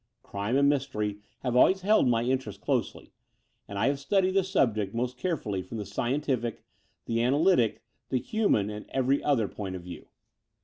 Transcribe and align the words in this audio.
Crime 0.23 0.57
and 0.57 0.67
mystery 0.67 1.19
have 1.41 1.55
always 1.55 1.81
held 1.81 2.07
my 2.07 2.23
interest 2.23 2.59
closely; 2.59 3.11
and 3.67 3.77
I 3.77 3.85
have 3.85 3.99
studied 3.99 4.31
the 4.31 4.43
subject 4.43 4.95
most 4.95 5.15
carefully 5.15 5.61
from 5.61 5.77
the 5.77 5.85
scientific, 5.85 6.63
the 7.05 7.21
analytic, 7.21 7.83
the 8.09 8.17
human, 8.17 8.71
and 8.71 8.87
every 8.89 9.21
other 9.23 9.47
point 9.47 9.75
of 9.75 9.83
view. 9.83 10.07